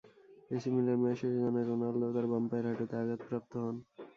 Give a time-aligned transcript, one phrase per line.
[0.51, 3.75] AC Milan match শেষে জানায় Ronaldo তার বাম পায়ের হাঁটুতে আঘাতপ্রাপ্ত হন।